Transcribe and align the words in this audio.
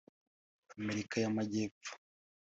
Amerika 0.77 1.15
y’Amajyepfo 1.23 1.91